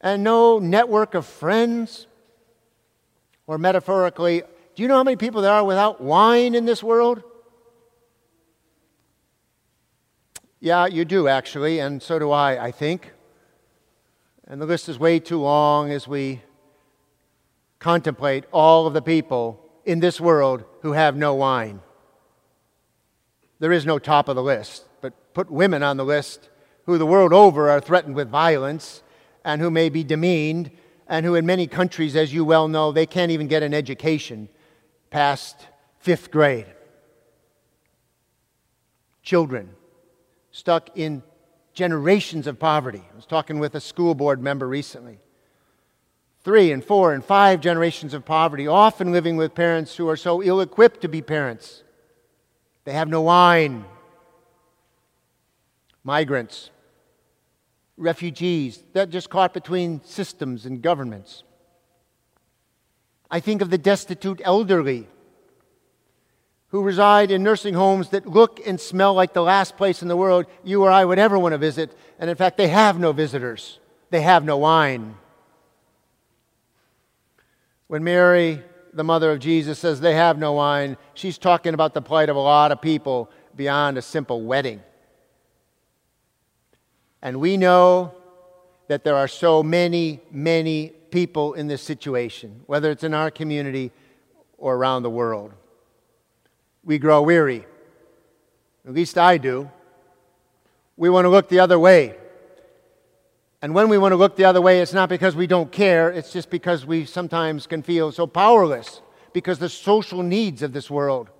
and 0.00 0.22
no 0.22 0.60
network 0.60 1.14
of 1.14 1.26
friends. 1.26 2.06
Or 3.48 3.58
metaphorically, 3.58 4.44
do 4.76 4.82
you 4.82 4.88
know 4.88 4.94
how 4.94 5.02
many 5.02 5.16
people 5.16 5.42
there 5.42 5.50
are 5.50 5.64
without 5.64 6.00
wine 6.00 6.54
in 6.54 6.64
this 6.64 6.80
world? 6.80 7.24
Yeah, 10.60 10.86
you 10.86 11.04
do 11.04 11.26
actually, 11.26 11.80
and 11.80 12.00
so 12.00 12.20
do 12.20 12.30
I, 12.30 12.66
I 12.66 12.70
think. 12.70 13.12
And 14.46 14.62
the 14.62 14.66
list 14.66 14.88
is 14.88 14.96
way 14.96 15.18
too 15.18 15.40
long 15.40 15.90
as 15.90 16.06
we 16.06 16.40
contemplate 17.80 18.44
all 18.52 18.86
of 18.86 18.94
the 18.94 19.02
people 19.02 19.60
in 19.84 19.98
this 19.98 20.20
world 20.20 20.62
who 20.82 20.92
have 20.92 21.16
no 21.16 21.34
wine. 21.34 21.80
There 23.58 23.72
is 23.72 23.84
no 23.84 23.98
top 23.98 24.28
of 24.28 24.36
the 24.36 24.42
list 24.42 24.84
put 25.10 25.50
women 25.50 25.82
on 25.82 25.96
the 25.96 26.04
list 26.04 26.48
who 26.86 26.98
the 26.98 27.06
world 27.06 27.32
over 27.32 27.70
are 27.70 27.80
threatened 27.80 28.14
with 28.14 28.28
violence 28.28 29.02
and 29.44 29.60
who 29.60 29.70
may 29.70 29.88
be 29.88 30.02
demeaned, 30.04 30.70
and 31.06 31.26
who 31.26 31.34
in 31.34 31.44
many 31.44 31.66
countries, 31.66 32.16
as 32.16 32.32
you 32.32 32.44
well 32.44 32.66
know, 32.66 32.90
they 32.90 33.04
can't 33.06 33.30
even 33.30 33.46
get 33.46 33.62
an 33.62 33.74
education 33.74 34.48
past 35.10 35.66
fifth 35.98 36.30
grade. 36.30 36.66
Children 39.22 39.70
stuck 40.50 40.96
in 40.96 41.22
generations 41.74 42.46
of 42.46 42.58
poverty. 42.58 43.02
I 43.12 43.16
was 43.16 43.26
talking 43.26 43.58
with 43.58 43.74
a 43.74 43.80
school 43.80 44.14
board 44.14 44.42
member 44.42 44.66
recently. 44.66 45.18
Three 46.42 46.72
and 46.72 46.84
four 46.84 47.12
and 47.12 47.24
five 47.24 47.60
generations 47.60 48.14
of 48.14 48.24
poverty, 48.24 48.66
often 48.66 49.12
living 49.12 49.36
with 49.36 49.54
parents 49.54 49.96
who 49.96 50.08
are 50.08 50.16
so 50.16 50.42
ill 50.42 50.60
equipped 50.60 51.00
to 51.02 51.08
be 51.08 51.22
parents. 51.22 51.82
They 52.84 52.92
have 52.92 53.08
no 53.08 53.22
wine, 53.22 53.84
migrants, 56.04 56.70
refugees, 57.96 58.82
that 58.92 59.10
just 59.10 59.30
caught 59.30 59.54
between 59.54 60.02
systems 60.04 60.66
and 60.66 60.82
governments. 60.82 61.42
I 63.30 63.40
think 63.40 63.62
of 63.62 63.70
the 63.70 63.78
destitute 63.78 64.40
elderly 64.44 65.08
who 66.68 66.82
reside 66.82 67.30
in 67.30 67.42
nursing 67.42 67.74
homes 67.74 68.10
that 68.10 68.26
look 68.26 68.60
and 68.66 68.80
smell 68.80 69.14
like 69.14 69.32
the 69.32 69.42
last 69.42 69.76
place 69.76 70.02
in 70.02 70.08
the 70.08 70.16
world 70.16 70.44
you 70.64 70.82
or 70.82 70.90
I 70.90 71.04
would 71.04 71.18
ever 71.18 71.38
want 71.38 71.52
to 71.52 71.58
visit. 71.58 71.96
And 72.18 72.28
in 72.28 72.36
fact, 72.36 72.56
they 72.56 72.68
have 72.68 72.98
no 72.98 73.12
visitors, 73.12 73.78
they 74.10 74.20
have 74.22 74.44
no 74.44 74.58
wine. 74.58 75.16
When 77.86 78.02
Mary, 78.02 78.62
the 78.92 79.04
mother 79.04 79.30
of 79.30 79.38
Jesus, 79.38 79.78
says 79.78 80.00
they 80.00 80.14
have 80.14 80.36
no 80.36 80.52
wine, 80.54 80.96
she's 81.14 81.38
talking 81.38 81.74
about 81.74 81.94
the 81.94 82.02
plight 82.02 82.28
of 82.28 82.36
a 82.36 82.40
lot 82.40 82.72
of 82.72 82.80
people 82.80 83.30
beyond 83.54 83.96
a 83.96 84.02
simple 84.02 84.42
wedding. 84.42 84.82
And 87.24 87.40
we 87.40 87.56
know 87.56 88.12
that 88.88 89.02
there 89.02 89.16
are 89.16 89.26
so 89.26 89.62
many, 89.62 90.20
many 90.30 90.88
people 91.10 91.54
in 91.54 91.66
this 91.68 91.82
situation, 91.82 92.60
whether 92.66 92.90
it's 92.90 93.02
in 93.02 93.14
our 93.14 93.30
community 93.30 93.90
or 94.58 94.76
around 94.76 95.04
the 95.04 95.10
world. 95.10 95.54
We 96.84 96.98
grow 96.98 97.22
weary. 97.22 97.64
At 98.86 98.92
least 98.92 99.16
I 99.16 99.38
do. 99.38 99.70
We 100.98 101.08
want 101.08 101.24
to 101.24 101.30
look 101.30 101.48
the 101.48 101.60
other 101.60 101.78
way. 101.78 102.14
And 103.62 103.74
when 103.74 103.88
we 103.88 103.96
want 103.96 104.12
to 104.12 104.16
look 104.16 104.36
the 104.36 104.44
other 104.44 104.60
way, 104.60 104.82
it's 104.82 104.92
not 104.92 105.08
because 105.08 105.34
we 105.34 105.46
don't 105.46 105.72
care, 105.72 106.10
it's 106.10 106.30
just 106.30 106.50
because 106.50 106.84
we 106.84 107.06
sometimes 107.06 107.66
can 107.66 107.82
feel 107.82 108.12
so 108.12 108.26
powerless 108.26 109.00
because 109.32 109.58
the 109.58 109.70
social 109.70 110.22
needs 110.22 110.62
of 110.62 110.74
this 110.74 110.90
world 110.90 111.30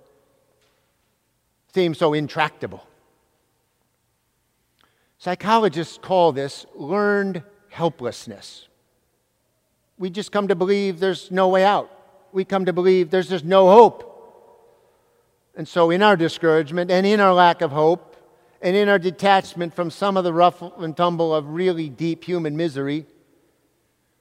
seem 1.75 1.93
so 1.93 2.15
intractable. 2.15 2.87
Psychologists 5.25 5.97
call 5.99 6.33
this 6.33 6.67
learned 6.75 7.41
helplessness. 7.69 8.67
We 9.97 10.11
just 10.11 10.31
come 10.31 10.49
to 10.49 10.55
believe 10.55 10.99
there's 10.99 11.31
no 11.31 11.47
way 11.47 11.65
out. 11.65 11.89
We 12.31 12.45
come 12.45 12.65
to 12.65 12.73
believe 12.73 13.09
there's 13.09 13.29
just 13.29 13.43
no 13.43 13.67
hope. 13.67 14.11
And 15.55 15.67
so, 15.67 15.89
in 15.89 16.03
our 16.03 16.15
discouragement 16.15 16.91
and 16.91 17.07
in 17.07 17.19
our 17.19 17.33
lack 17.33 17.63
of 17.63 17.71
hope 17.71 18.15
and 18.61 18.75
in 18.75 18.87
our 18.87 18.99
detachment 18.99 19.73
from 19.73 19.89
some 19.89 20.15
of 20.15 20.23
the 20.23 20.31
rough 20.31 20.61
and 20.61 20.95
tumble 20.95 21.33
of 21.33 21.49
really 21.49 21.89
deep 21.89 22.23
human 22.23 22.55
misery, 22.55 23.07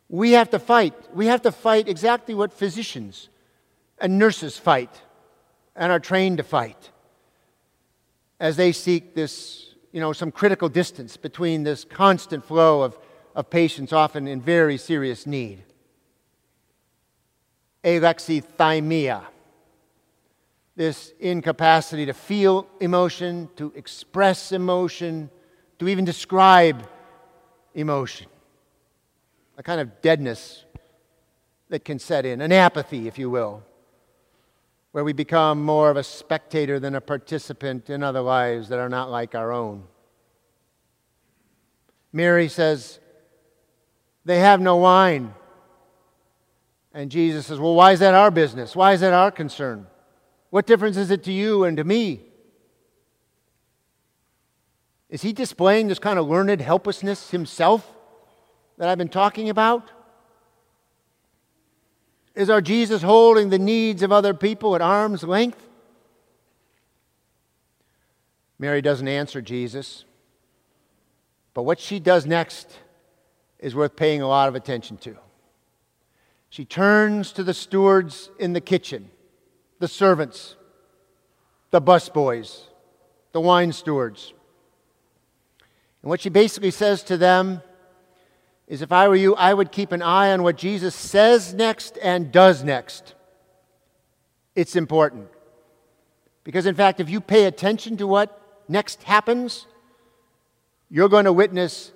we 0.08 0.32
have 0.32 0.48
to 0.52 0.58
fight. 0.58 0.94
We 1.14 1.26
have 1.26 1.42
to 1.42 1.52
fight 1.52 1.86
exactly 1.86 2.34
what 2.34 2.50
physicians 2.50 3.28
and 3.98 4.18
nurses 4.18 4.56
fight 4.56 5.02
and 5.76 5.92
are 5.92 6.00
trained 6.00 6.38
to 6.38 6.44
fight 6.44 6.92
as 8.40 8.56
they 8.56 8.72
seek 8.72 9.14
this, 9.14 9.73
you 9.94 10.00
know, 10.00 10.12
some 10.12 10.32
critical 10.32 10.68
distance 10.68 11.16
between 11.16 11.62
this 11.62 11.84
constant 11.84 12.44
flow 12.44 12.82
of, 12.82 12.98
of 13.36 13.48
patients, 13.48 13.92
often 13.92 14.26
in 14.26 14.40
very 14.40 14.76
serious 14.76 15.24
need. 15.24 15.62
Alexithymia, 17.84 19.22
this 20.74 21.12
incapacity 21.20 22.06
to 22.06 22.12
feel 22.12 22.66
emotion, 22.80 23.48
to 23.54 23.72
express 23.76 24.50
emotion, 24.50 25.30
to 25.78 25.86
even 25.86 26.04
describe 26.04 26.88
emotion. 27.72 28.26
A 29.56 29.62
kind 29.62 29.80
of 29.80 30.02
deadness 30.02 30.64
that 31.68 31.84
can 31.84 32.00
set 32.00 32.26
in, 32.26 32.40
an 32.40 32.50
apathy, 32.50 33.06
if 33.06 33.16
you 33.16 33.30
will, 33.30 33.62
where 34.94 35.02
we 35.02 35.12
become 35.12 35.60
more 35.60 35.90
of 35.90 35.96
a 35.96 36.04
spectator 36.04 36.78
than 36.78 36.94
a 36.94 37.00
participant 37.00 37.90
in 37.90 38.00
other 38.00 38.20
lives 38.20 38.68
that 38.68 38.78
are 38.78 38.88
not 38.88 39.10
like 39.10 39.34
our 39.34 39.50
own. 39.50 39.82
Mary 42.12 42.46
says, 42.46 43.00
They 44.24 44.38
have 44.38 44.60
no 44.60 44.76
wine. 44.76 45.34
And 46.92 47.10
Jesus 47.10 47.46
says, 47.46 47.58
Well, 47.58 47.74
why 47.74 47.90
is 47.90 47.98
that 47.98 48.14
our 48.14 48.30
business? 48.30 48.76
Why 48.76 48.92
is 48.92 49.00
that 49.00 49.12
our 49.12 49.32
concern? 49.32 49.88
What 50.50 50.64
difference 50.64 50.96
is 50.96 51.10
it 51.10 51.24
to 51.24 51.32
you 51.32 51.64
and 51.64 51.76
to 51.76 51.82
me? 51.82 52.20
Is 55.08 55.22
he 55.22 55.32
displaying 55.32 55.88
this 55.88 55.98
kind 55.98 56.20
of 56.20 56.28
learned 56.28 56.60
helplessness 56.60 57.30
himself 57.30 57.84
that 58.78 58.88
I've 58.88 58.98
been 58.98 59.08
talking 59.08 59.50
about? 59.50 59.90
Is 62.34 62.50
our 62.50 62.60
Jesus 62.60 63.02
holding 63.02 63.50
the 63.50 63.58
needs 63.58 64.02
of 64.02 64.10
other 64.10 64.34
people 64.34 64.74
at 64.74 64.80
arm's 64.80 65.22
length? 65.22 65.68
Mary 68.58 68.82
doesn't 68.82 69.06
answer 69.06 69.40
Jesus. 69.40 70.04
But 71.52 71.62
what 71.62 71.78
she 71.78 72.00
does 72.00 72.26
next 72.26 72.80
is 73.60 73.74
worth 73.74 73.94
paying 73.94 74.20
a 74.20 74.28
lot 74.28 74.48
of 74.48 74.54
attention 74.54 74.96
to. 74.98 75.16
She 76.50 76.64
turns 76.64 77.32
to 77.32 77.42
the 77.42 77.54
stewards 77.54 78.30
in 78.38 78.52
the 78.52 78.60
kitchen, 78.60 79.10
the 79.78 79.88
servants, 79.88 80.56
the 81.70 81.80
busboys, 81.80 82.62
the 83.32 83.40
wine 83.40 83.72
stewards. 83.72 84.32
And 86.02 86.10
what 86.10 86.20
she 86.20 86.28
basically 86.28 86.70
says 86.70 87.02
to 87.04 87.16
them 87.16 87.62
is 88.66 88.82
if 88.82 88.92
I 88.92 89.08
were 89.08 89.16
you, 89.16 89.34
I 89.34 89.52
would 89.52 89.72
keep 89.72 89.92
an 89.92 90.02
eye 90.02 90.32
on 90.32 90.42
what 90.42 90.56
Jesus 90.56 90.94
says 90.94 91.52
next 91.52 91.98
and 92.02 92.32
does 92.32 92.64
next. 92.64 93.14
It's 94.54 94.76
important. 94.76 95.28
Because, 96.44 96.66
in 96.66 96.74
fact, 96.74 97.00
if 97.00 97.10
you 97.10 97.20
pay 97.20 97.44
attention 97.44 97.96
to 97.98 98.06
what 98.06 98.40
next 98.68 99.02
happens, 99.02 99.66
you're 100.90 101.08
going 101.08 101.24
to 101.24 101.32
witness 101.32 101.92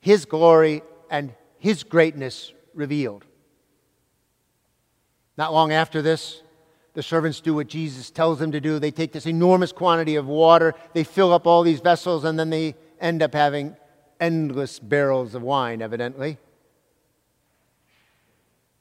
His 0.00 0.24
glory 0.24 0.82
and 1.10 1.34
His 1.58 1.82
greatness 1.82 2.52
revealed. 2.74 3.24
Not 5.36 5.52
long 5.52 5.72
after 5.72 6.02
this, 6.02 6.42
the 6.94 7.02
servants 7.02 7.40
do 7.40 7.54
what 7.54 7.68
Jesus 7.68 8.10
tells 8.10 8.38
them 8.38 8.52
to 8.52 8.60
do. 8.60 8.78
They 8.78 8.90
take 8.90 9.12
this 9.12 9.26
enormous 9.26 9.72
quantity 9.72 10.16
of 10.16 10.26
water, 10.26 10.74
they 10.92 11.04
fill 11.04 11.32
up 11.32 11.46
all 11.46 11.62
these 11.62 11.80
vessels, 11.80 12.24
and 12.24 12.38
then 12.38 12.50
they 12.50 12.74
end 13.00 13.22
up 13.22 13.34
having 13.34 13.76
endless 14.22 14.78
barrels 14.78 15.34
of 15.34 15.42
wine, 15.42 15.82
evidently. 15.82 16.38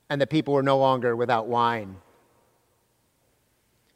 And 0.07 0.21
the 0.21 0.27
people 0.27 0.53
were 0.53 0.61
no 0.61 0.77
longer 0.77 1.15
without 1.15 1.47
wine. 1.47 1.95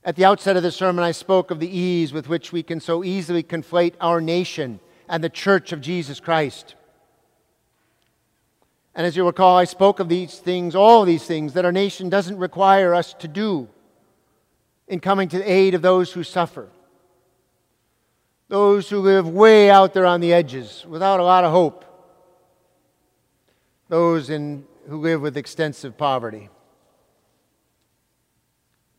At 0.04 0.16
the 0.16 0.26
outset 0.26 0.58
of 0.58 0.64
the 0.64 0.72
sermon, 0.72 1.04
I 1.04 1.12
spoke 1.12 1.52
of 1.52 1.60
the 1.60 1.70
ease 1.70 2.12
with 2.12 2.28
which 2.28 2.52
we 2.52 2.64
can 2.64 2.80
so 2.80 3.04
easily 3.04 3.44
conflate 3.44 3.94
our 4.02 4.20
nation 4.20 4.80
and 5.08 5.24
the 5.24 5.30
church 5.30 5.72
of 5.72 5.82
Jesus 5.82 6.20
Christ. 6.20 6.74
And 8.96 9.06
as 9.06 9.16
you 9.16 9.26
recall, 9.26 9.56
I 9.56 9.66
spoke 9.66 10.00
of 10.00 10.10
these 10.10 10.40
things, 10.40 10.74
all 10.74 11.06
these 11.06 11.26
things, 11.26 11.54
that 11.54 11.66
our 11.66 11.72
nation 11.72 12.10
doesn't 12.10 12.38
require 12.38 12.96
us 12.96 13.14
to 13.16 13.28
do 13.28 13.68
in 14.88 15.00
coming 15.00 15.30
to 15.30 15.38
the 15.38 15.52
aid 15.52 15.76
of 15.76 15.84
those 15.84 16.14
who 16.14 16.24
suffer 16.24 16.70
those 18.48 18.90
who 18.90 19.00
live 19.00 19.28
way 19.28 19.70
out 19.70 19.94
there 19.94 20.06
on 20.06 20.22
the 20.22 20.34
edges 20.34 20.86
without 20.88 21.20
a 21.20 21.24
lot 21.24 21.44
of 21.44 21.52
hope, 21.52 21.84
those 23.90 24.30
in, 24.30 24.66
who 24.88 24.98
live 24.98 25.22
with 25.22 25.38
extensive 25.38 25.98
poverty. 25.98 26.50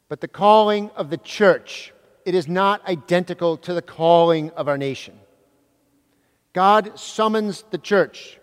But 0.08 0.20
the 0.20 0.28
calling 0.28 0.90
of 0.96 1.10
the 1.10 1.16
church, 1.16 1.92
it 2.24 2.34
is 2.34 2.48
not 2.48 2.86
identical 2.88 3.56
to 3.58 3.74
the 3.74 3.82
calling 3.82 4.50
of 4.50 4.68
our 4.68 4.78
nation. 4.78 5.18
God 6.52 6.98
summons 6.98 7.64
the 7.70 7.78
church. 7.78 8.38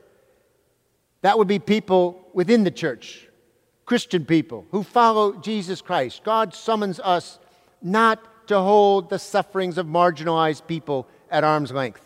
That 1.22 1.38
would 1.38 1.48
be 1.48 1.60
people 1.60 2.28
within 2.34 2.64
the 2.64 2.72
church, 2.72 3.28
Christian 3.86 4.26
people 4.26 4.66
who 4.72 4.84
follow 4.84 5.34
Jesus 5.40 5.82
Christ. 5.82 6.24
God 6.24 6.54
summons 6.54 7.00
us 7.00 7.40
not 7.82 8.22
to 8.48 8.60
hold 8.60 9.10
the 9.10 9.20
sufferings 9.20 9.78
of 9.78 9.86
marginalized 9.86 10.68
people 10.68 11.08
at 11.30 11.44
arm's 11.44 11.72
length. 11.72 12.06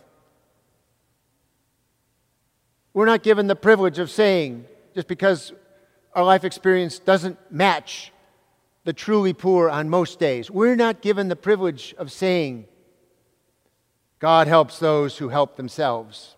We're 2.93 3.05
not 3.05 3.23
given 3.23 3.47
the 3.47 3.55
privilege 3.55 3.99
of 3.99 4.09
saying, 4.09 4.65
just 4.95 5.07
because 5.07 5.53
our 6.13 6.23
life 6.23 6.43
experience 6.43 6.97
doesn't 6.97 7.37
match 7.51 8.11
the 8.85 8.93
truly 8.93 9.33
poor 9.33 9.69
on 9.69 9.89
most 9.89 10.17
days, 10.17 10.49
we're 10.49 10.75
not 10.75 11.01
given 11.01 11.27
the 11.27 11.35
privilege 11.35 11.93
of 11.97 12.11
saying, 12.11 12.65
God 14.19 14.47
helps 14.47 14.79
those 14.79 15.17
who 15.17 15.29
help 15.29 15.57
themselves. 15.57 16.35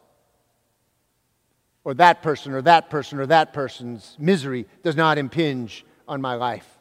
Or 1.83 1.93
that 1.93 2.21
person, 2.21 2.51
or 2.51 2.61
that 2.63 2.89
person, 2.89 3.19
or 3.19 3.25
that 3.27 3.53
person's 3.53 4.17
misery 4.19 4.65
does 4.83 4.95
not 4.95 5.17
impinge 5.17 5.85
on 6.07 6.21
my 6.21 6.33
life. 6.33 6.78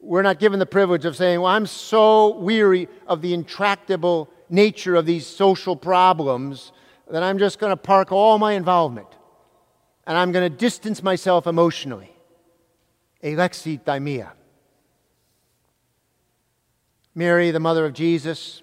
We're 0.00 0.22
not 0.22 0.38
given 0.38 0.58
the 0.58 0.66
privilege 0.66 1.04
of 1.04 1.16
saying, 1.16 1.40
Well, 1.40 1.50
I'm 1.50 1.66
so 1.66 2.38
weary 2.38 2.88
of 3.06 3.20
the 3.20 3.34
intractable 3.34 4.30
nature 4.48 4.94
of 4.94 5.06
these 5.06 5.26
social 5.26 5.76
problems 5.76 6.72
that 7.10 7.22
I'm 7.22 7.38
just 7.38 7.58
going 7.58 7.70
to 7.70 7.76
park 7.76 8.12
all 8.12 8.38
my 8.38 8.52
involvement 8.52 9.08
and 10.06 10.16
I'm 10.16 10.32
going 10.32 10.50
to 10.50 10.56
distance 10.56 11.02
myself 11.02 11.46
emotionally. 11.46 12.14
Alexi 13.22 13.80
Alexithymia. 13.80 14.30
Mary, 17.14 17.50
the 17.50 17.60
mother 17.60 17.84
of 17.84 17.92
Jesus, 17.92 18.62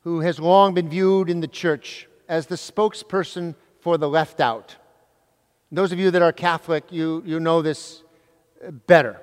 who 0.00 0.20
has 0.20 0.40
long 0.40 0.72
been 0.72 0.88
viewed 0.88 1.28
in 1.28 1.40
the 1.40 1.46
church 1.46 2.08
as 2.28 2.46
the 2.46 2.54
spokesperson 2.54 3.54
for 3.80 3.98
the 3.98 4.08
left 4.08 4.40
out. 4.40 4.76
Those 5.70 5.92
of 5.92 5.98
you 5.98 6.10
that 6.10 6.22
are 6.22 6.32
Catholic, 6.32 6.90
you, 6.90 7.22
you 7.26 7.38
know 7.38 7.60
this 7.60 8.02
better 8.86 9.20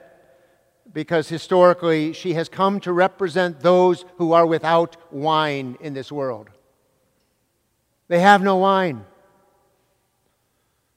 because 0.93 1.29
historically 1.29 2.13
she 2.13 2.33
has 2.33 2.49
come 2.49 2.79
to 2.81 2.91
represent 2.91 3.59
those 3.59 4.05
who 4.17 4.33
are 4.33 4.45
without 4.45 4.97
wine 5.11 5.77
in 5.79 5.93
this 5.93 6.11
world. 6.11 6.49
They 8.07 8.19
have 8.19 8.41
no 8.41 8.57
wine. 8.57 9.05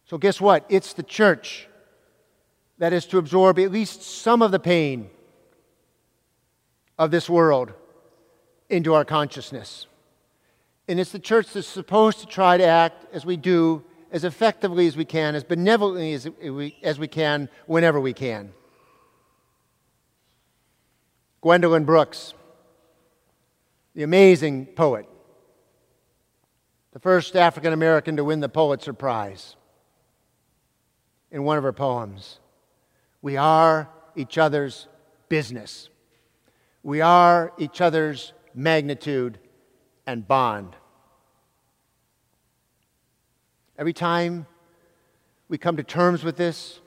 So, 0.07 0.19
guess 0.19 0.41
what? 0.41 0.65
It's 0.69 0.93
the 0.93 1.03
church 1.03 1.69
that 2.79 2.93
is 2.93 3.07
to 3.07 3.19
absorb 3.19 3.59
at 3.59 3.71
least 3.71 4.03
some 4.03 4.43
of 4.43 4.51
the 4.51 4.59
pain 4.59 5.11
of 6.99 7.11
this 7.11 7.29
world 7.29 7.73
into 8.69 8.95
our 8.95 9.05
consciousness. 9.05 9.87
And 10.89 10.99
it's 10.99 11.13
the 11.13 11.19
church 11.19 11.53
that's 11.53 11.67
supposed 11.67 12.21
to 12.21 12.27
try 12.27 12.57
to 12.57 12.65
act 12.65 13.07
as 13.13 13.25
we 13.25 13.37
do, 13.37 13.85
as 14.11 14.25
effectively 14.25 14.87
as 14.87 14.97
we 14.97 15.05
can, 15.05 15.35
as 15.35 15.45
benevolently 15.45 16.13
as 16.13 16.29
we, 16.43 16.77
as 16.83 16.99
we 16.99 17.09
can, 17.09 17.49
whenever 17.67 18.01
we 18.01 18.13
can. 18.13 18.53
Gwendolyn 21.43 21.85
Brooks, 21.85 22.35
the 23.97 24.05
amazing 24.05 24.67
poet, 24.67 25.07
the 26.93 27.01
first 27.01 27.35
African 27.35 27.73
American 27.73 28.17
to 28.17 28.25
win 28.25 28.39
the 28.39 28.49
Pulitzer 28.49 28.93
Prize, 28.93 29.57
in 31.33 31.43
one 31.43 31.57
of 31.57 31.65
her 31.65 31.73
poems 31.73 32.39
We 33.23 33.37
are 33.37 33.89
each 34.15 34.39
other's 34.39 34.87
business. 35.29 35.89
We 36.83 37.01
are 37.01 37.53
each 37.59 37.81
other's 37.81 38.33
magnitude 38.55 39.39
and 40.07 40.29
bond. 40.29 40.77
Every 43.79 43.93
time 43.93 44.47
we 45.49 45.59
come 45.59 45.77
to 45.77 45.83
terms 45.83 46.23
with 46.23 46.37
this, 46.37 46.82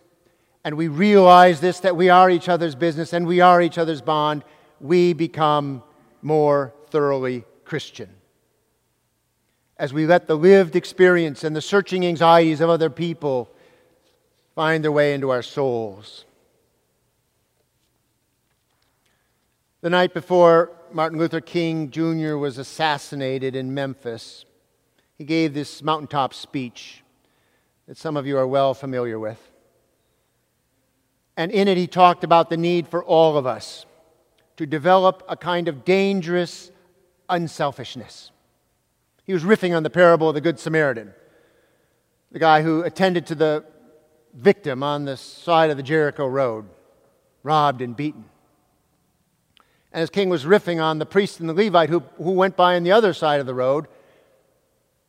and 0.65 0.75
we 0.75 0.87
realize 0.87 1.61
this 1.61 1.81
that 1.81 1.95
we 1.95 2.09
are 2.09 2.27
each 2.27 2.49
other's 2.49 2.73
business 2.73 3.13
and 3.13 3.27
we 3.27 3.39
are 3.39 3.61
each 3.61 3.77
other's 3.77 4.01
bond, 4.01 4.43
we 4.81 5.13
become 5.13 5.83
more 6.23 6.73
thoroughly 6.89 7.45
Christian. 7.63 8.09
As 9.77 9.93
we 9.93 10.07
let 10.07 10.25
the 10.25 10.35
lived 10.35 10.75
experience 10.75 11.43
and 11.43 11.55
the 11.55 11.61
searching 11.61 12.03
anxieties 12.03 12.61
of 12.61 12.69
other 12.71 12.89
people 12.89 13.51
find 14.55 14.83
their 14.83 14.91
way 14.91 15.13
into 15.13 15.29
our 15.29 15.43
souls. 15.43 16.25
The 19.81 19.91
night 19.91 20.15
before 20.15 20.71
Martin 20.91 21.19
Luther 21.19 21.41
King 21.41 21.91
Jr. 21.91 22.37
was 22.37 22.57
assassinated 22.57 23.55
in 23.55 23.75
Memphis, 23.75 24.45
he 25.15 25.25
gave 25.25 25.53
this 25.53 25.83
mountaintop 25.83 26.33
speech 26.33 27.03
that 27.87 27.97
some 27.97 28.17
of 28.17 28.25
you 28.25 28.35
are 28.35 28.47
well 28.47 28.73
familiar 28.73 29.19
with. 29.19 29.51
And 31.37 31.51
in 31.51 31.67
it, 31.67 31.77
he 31.77 31.87
talked 31.87 32.23
about 32.23 32.49
the 32.49 32.57
need 32.57 32.87
for 32.87 33.03
all 33.03 33.37
of 33.37 33.45
us 33.45 33.85
to 34.57 34.65
develop 34.65 35.23
a 35.27 35.35
kind 35.35 35.67
of 35.67 35.83
dangerous 35.83 36.71
unselfishness. 37.29 38.31
He 39.25 39.33
was 39.33 39.43
riffing 39.43 39.75
on 39.75 39.83
the 39.83 39.89
parable 39.89 40.29
of 40.29 40.35
the 40.35 40.41
Good 40.41 40.59
Samaritan, 40.59 41.13
the 42.31 42.39
guy 42.39 42.61
who 42.61 42.83
attended 42.83 43.25
to 43.27 43.35
the 43.35 43.65
victim 44.33 44.83
on 44.83 45.05
the 45.05 45.17
side 45.17 45.71
of 45.71 45.77
the 45.77 45.83
Jericho 45.83 46.27
road, 46.27 46.65
robbed 47.43 47.81
and 47.81 47.95
beaten. 47.95 48.25
And 49.91 50.03
as 50.03 50.09
King 50.09 50.29
was 50.29 50.45
riffing 50.45 50.83
on 50.83 50.99
the 50.99 51.05
priest 51.05 51.39
and 51.39 51.49
the 51.49 51.53
Levite 51.53 51.89
who, 51.89 52.03
who 52.17 52.31
went 52.31 52.55
by 52.55 52.75
on 52.75 52.83
the 52.83 52.91
other 52.91 53.13
side 53.13 53.39
of 53.39 53.45
the 53.45 53.53
road, 53.53 53.87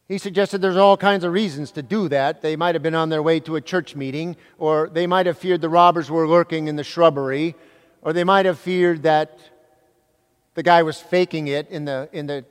he 0.08 0.18
suggested 0.18 0.62
there's 0.62 0.76
all 0.76 0.96
kinds 0.96 1.24
of 1.24 1.32
reasons 1.32 1.72
to 1.72 1.82
do 1.82 2.08
that. 2.08 2.40
They 2.40 2.54
might 2.54 2.76
have 2.76 2.82
been 2.82 2.94
on 2.94 3.08
their 3.08 3.22
way 3.22 3.40
to 3.40 3.56
a 3.56 3.60
church 3.60 3.96
meeting, 3.96 4.36
or 4.56 4.88
they 4.88 5.06
might 5.06 5.26
have 5.26 5.36
feared 5.36 5.60
the 5.60 5.68
robbers 5.68 6.10
were 6.10 6.28
lurking 6.28 6.68
in 6.68 6.76
the 6.76 6.84
shrubbery, 6.84 7.56
or 8.02 8.12
they 8.12 8.22
might 8.22 8.46
have 8.46 8.58
feared 8.58 9.02
that 9.02 9.38
the 10.54 10.62
guy 10.62 10.84
was 10.84 11.00
faking 11.00 11.48
it 11.48 11.68
in 11.70 11.84
the, 11.84 12.08
in 12.12 12.26
the, 12.26 12.44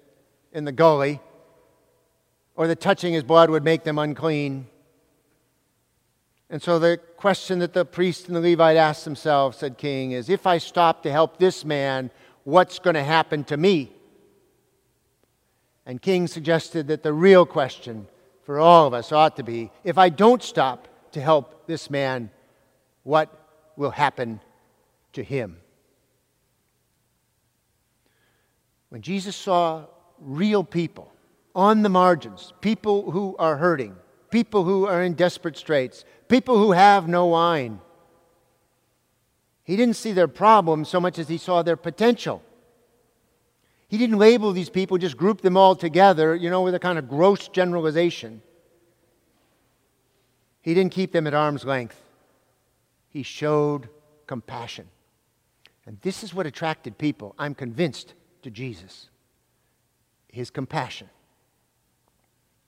in 0.52 0.66
the 0.66 0.74
gully, 0.74 1.22
or 2.56 2.68
that 2.68 2.82
touching 2.82 3.14
his 3.14 3.24
blood 3.24 3.50
would 3.50 3.64
make 3.64 3.86
them 3.86 4.00
unclean. 4.00 4.68
And 6.50 6.62
so 6.62 6.78
the 6.78 7.00
question 7.18 7.60
that 7.60 7.74
the 7.74 7.86
priest 7.86 8.28
and 8.28 8.36
the 8.36 8.42
Levite 8.42 8.78
asked 8.78 9.06
themselves, 9.06 9.58
said 9.58 9.78
King, 9.78 10.12
is 10.12 10.30
if 10.30 10.46
I 10.46 10.58
stop 10.58 11.04
to 11.04 11.12
help 11.12 11.38
this 11.38 11.64
man, 11.64 12.12
what's 12.44 12.80
going 12.80 12.94
to 12.96 13.04
happen 13.04 13.46
to 13.46 13.56
me? 13.56 13.95
And 15.86 16.02
King 16.02 16.28
suggested 16.28 16.88
that 16.88 17.04
the 17.04 17.14
real 17.14 17.46
question 17.46 18.08
for 18.44 18.60
all 18.60 18.88
of 18.88 18.94
us 18.94 19.12
ought 19.12 19.36
to 19.38 19.44
be 19.44 19.72
if 19.84 19.98
I 19.98 20.10
don't 20.10 20.42
stop 20.42 20.88
to 21.12 21.22
help 21.22 21.68
this 21.68 21.90
man, 21.90 22.30
what 23.04 23.30
will 23.76 23.92
happen 23.92 24.40
to 25.14 25.24
him? 25.24 25.58
When 28.90 29.02
Jesus 29.02 29.36
saw 29.36 29.86
real 30.20 30.64
people 30.64 31.12
on 31.54 31.82
the 31.82 31.90
margins, 31.90 32.54
people 32.62 33.12
who 33.12 33.36
are 33.38 33.58
hurting, 33.58 33.96
people 34.30 34.64
who 34.64 34.86
are 34.86 35.04
in 35.04 35.14
desperate 35.14 35.58
straits, 35.58 36.06
people 36.28 36.58
who 36.58 36.72
have 36.72 37.08
no 37.08 37.26
wine, 37.28 37.80
he 39.64 39.76
didn't 39.76 39.96
see 39.96 40.12
their 40.12 40.28
problem 40.28 40.86
so 40.86 41.00
much 41.00 41.18
as 41.18 41.28
he 41.28 41.38
saw 41.38 41.64
their 41.64 41.76
potential. 41.76 42.42
He 43.96 44.00
didn't 44.00 44.18
label 44.18 44.52
these 44.52 44.70
people, 44.70 44.98
just 44.98 45.16
group 45.16 45.40
them 45.40 45.56
all 45.56 45.74
together, 45.74 46.36
you 46.36 46.50
know, 46.50 46.64
with 46.64 46.76
a 46.76 46.80
kind 46.80 47.00
of 47.00 47.08
gross 47.08 47.48
generalization. 47.48 48.42
He 50.62 50.74
didn't 50.74 50.92
keep 50.92 51.14
them 51.14 51.26
at 51.28 51.34
arm's 51.34 51.64
length. 51.64 51.98
He 53.08 53.24
showed 53.24 53.88
compassion. 54.28 54.90
And 55.86 55.98
this 56.02 56.24
is 56.24 56.34
what 56.34 56.46
attracted 56.46 56.98
people, 56.98 57.36
I'm 57.40 57.56
convinced, 57.56 58.16
to 58.42 58.52
Jesus 58.52 59.08
his 60.28 60.50
compassion. 60.50 61.10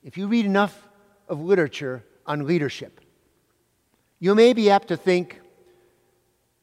If 0.01 0.17
you 0.17 0.27
read 0.27 0.45
enough 0.45 0.87
of 1.27 1.41
literature 1.41 2.05
on 2.25 2.47
leadership, 2.47 3.01
you 4.21 4.33
may 4.33 4.53
be 4.53 4.69
apt 4.69 4.87
to 4.87 4.95
think 4.95 5.41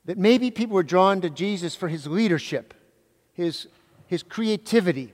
that 0.06 0.16
maybe 0.16 0.50
people 0.50 0.74
were 0.74 0.82
drawn 0.82 1.20
to 1.20 1.28
Jesus 1.28 1.76
for 1.76 1.88
his 1.88 2.06
leadership, 2.06 2.72
his 3.34 3.68
his 4.14 4.22
creativity, 4.22 5.12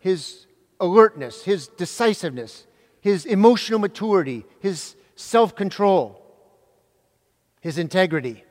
his 0.00 0.46
alertness, 0.78 1.44
his 1.44 1.66
decisiveness, 1.66 2.66
his 3.00 3.24
emotional 3.24 3.78
maturity, 3.78 4.44
his 4.60 4.96
self 5.16 5.56
control, 5.56 6.22
his 7.62 7.78
integrity. 7.78 8.44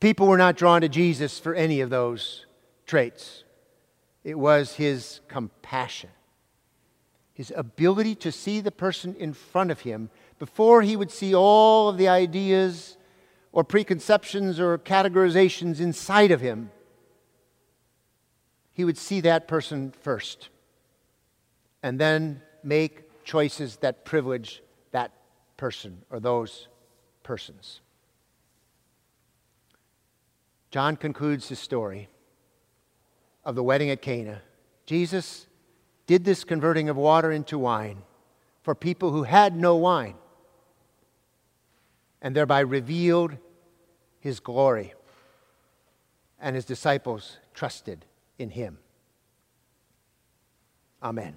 People 0.00 0.26
were 0.26 0.36
not 0.36 0.58
drawn 0.58 0.82
to 0.82 0.88
Jesus 0.90 1.38
for 1.38 1.54
any 1.54 1.80
of 1.80 1.88
those 1.88 2.44
traits. 2.84 3.44
It 4.22 4.38
was 4.38 4.74
his 4.74 5.20
compassion, 5.26 6.10
his 7.32 7.50
ability 7.56 8.16
to 8.16 8.30
see 8.30 8.60
the 8.60 8.70
person 8.70 9.16
in 9.18 9.32
front 9.32 9.70
of 9.70 9.80
him 9.80 10.10
before 10.38 10.82
he 10.82 10.94
would 10.94 11.10
see 11.10 11.34
all 11.34 11.88
of 11.88 11.96
the 11.96 12.08
ideas 12.08 12.98
or 13.50 13.64
preconceptions 13.64 14.60
or 14.60 14.76
categorizations 14.76 15.80
inside 15.80 16.32
of 16.32 16.42
him 16.42 16.70
he 18.80 18.84
would 18.86 18.96
see 18.96 19.20
that 19.20 19.46
person 19.46 19.92
first 20.00 20.48
and 21.82 22.00
then 22.00 22.40
make 22.62 23.22
choices 23.24 23.76
that 23.82 24.06
privilege 24.06 24.62
that 24.90 25.12
person 25.58 26.00
or 26.08 26.18
those 26.18 26.66
persons. 27.22 27.82
John 30.70 30.96
concludes 30.96 31.50
his 31.50 31.58
story 31.58 32.08
of 33.44 33.54
the 33.54 33.62
wedding 33.62 33.90
at 33.90 34.00
Cana. 34.00 34.40
Jesus 34.86 35.46
did 36.06 36.24
this 36.24 36.42
converting 36.42 36.88
of 36.88 36.96
water 36.96 37.30
into 37.30 37.58
wine 37.58 37.98
for 38.62 38.74
people 38.74 39.10
who 39.10 39.24
had 39.24 39.54
no 39.54 39.76
wine 39.76 40.14
and 42.22 42.34
thereby 42.34 42.60
revealed 42.60 43.36
his 44.20 44.40
glory. 44.40 44.94
And 46.40 46.56
his 46.56 46.64
disciples 46.64 47.36
trusted 47.52 48.06
in 48.40 48.48
him. 48.50 48.78
Amen. 51.02 51.36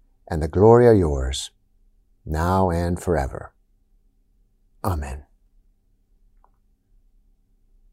and 0.31 0.41
the 0.41 0.47
glory 0.47 0.87
are 0.87 0.93
yours, 0.93 1.51
now 2.25 2.69
and 2.69 3.01
forever. 3.01 3.53
Amen. 4.81 5.25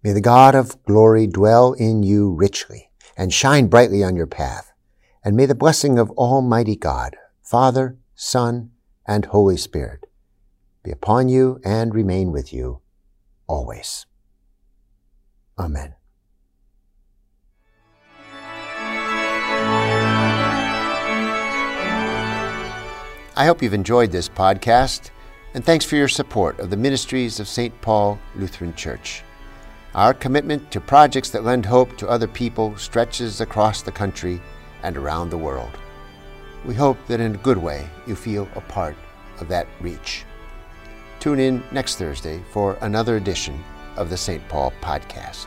May 0.05 0.13
the 0.13 0.21
God 0.21 0.55
of 0.55 0.81
glory 0.85 1.27
dwell 1.27 1.73
in 1.73 2.05
you 2.05 2.31
richly 2.31 2.93
and 3.17 3.35
shine 3.35 3.67
brightly 3.67 4.05
on 4.05 4.15
your 4.15 4.29
path. 4.29 4.73
And 5.25 5.37
may 5.37 5.47
the 5.47 5.57
blessing 5.57 5.99
of 5.99 6.11
Almighty 6.13 6.77
God, 6.77 7.17
Father, 7.43 7.99
Son, 8.15 8.71
and 9.05 9.25
Holy 9.25 9.57
Spirit 9.57 10.07
be 10.85 10.93
upon 10.93 11.29
you 11.29 11.61
and 11.65 11.93
remain 11.93 12.31
with 12.31 12.53
you 12.53 12.81
always. 13.49 14.07
Amen. 15.59 15.97
I 23.39 23.45
hope 23.45 23.63
you've 23.63 23.73
enjoyed 23.73 24.11
this 24.11 24.29
podcast, 24.29 25.11
and 25.55 25.65
thanks 25.65 25.85
for 25.85 25.95
your 25.95 26.09
support 26.09 26.59
of 26.59 26.71
the 26.71 26.77
ministries 26.77 27.39
of 27.39 27.47
St. 27.47 27.81
Paul 27.83 28.19
Lutheran 28.35 28.75
Church. 28.75 29.23
Our 29.95 30.13
commitment 30.13 30.73
to 30.73 30.81
projects 30.81 31.31
that 31.31 31.45
lend 31.45 31.65
hope 31.65 31.97
to 31.99 32.09
other 32.09 32.27
people 32.27 32.77
stretches 32.77 33.41
across 33.41 33.81
the 33.81 33.93
country 33.93 34.41
and 34.83 34.97
around 34.97 35.31
the 35.31 35.39
world. 35.39 35.71
We 36.65 36.75
hope 36.75 36.99
that 37.07 37.21
in 37.21 37.37
a 37.37 37.39
good 37.39 37.59
way 37.59 37.89
you 38.09 38.17
feel 38.17 38.49
a 38.57 38.61
part 38.61 38.97
of 39.39 39.47
that 39.47 39.69
reach. 39.81 40.25
Tune 41.21 41.39
in 41.39 41.63
next 41.71 41.95
Thursday 41.95 42.43
for 42.51 42.77
another 42.81 43.19
edition 43.19 43.63
of 43.95 44.11
the 44.11 44.17
St. 44.17 44.43
Paul 44.49 44.73
Podcast. 44.83 45.47